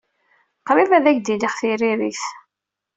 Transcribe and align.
Qrib 0.67 0.91
ad 0.97 1.05
ak-d-iniɣ 1.09 1.53
tiririt. 1.59 2.23